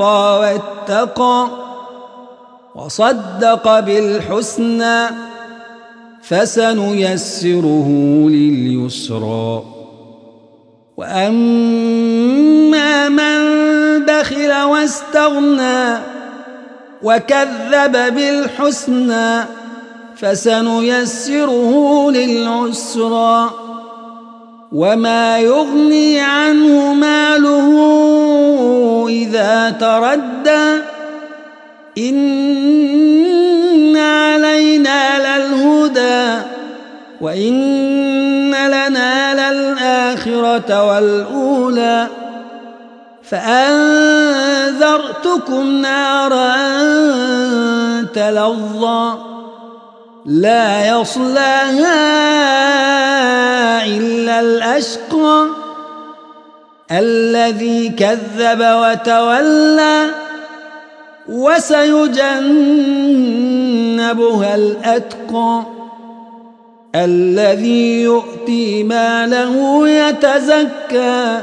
واتقى 0.00 1.48
وصدق 2.74 3.80
بالحسنى 3.80 5.06
فسنيسره 6.22 7.88
لليسرى 8.28 9.62
وأما 10.96 12.28
من 13.08 13.38
بخل 14.04 14.52
واستغنى 14.62 15.98
وكذب 17.02 18.14
بالحسنى 18.14 19.44
فسنيسره 20.16 22.10
للعسرى 22.10 23.50
وما 24.72 25.38
يغني 25.38 26.20
عنه 26.20 26.94
ماله 26.94 27.97
تردى 29.70 30.82
إن 31.98 33.96
علينا 33.96 35.18
للهدى 35.18 36.42
وإن 37.20 38.50
لنا 38.54 39.50
للآخرة 39.52 40.84
والأولى. 40.88 42.06
فأنذرتكم 43.30 44.20
نارا 45.70 46.56
تلظى 48.14 49.18
لا 50.26 50.88
يصلاها 50.88 52.06
إلا 53.86 54.40
الأشقى. 54.40 55.67
الذي 56.92 57.88
كذب 57.88 58.60
وتولى 58.60 60.06
وسيجنبها 61.28 61.74
الأتقى 64.54 65.62
الذي 66.94 68.02
يؤتي 68.02 68.82
ماله 68.84 69.88
يتزكى 69.88 71.40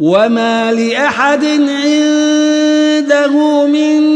وما 0.00 0.72
لأحد 0.72 1.44
عنده 1.84 3.32
من 3.66 4.07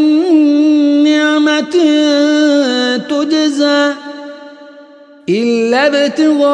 إلا 5.28 5.86
ابتغاء 5.86 6.52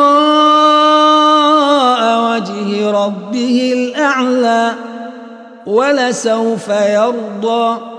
وجه 2.25 2.91
ربه 2.91 3.73
الأعلى 3.77 4.75
ولسوف 5.67 6.69
يرضى. 6.69 7.98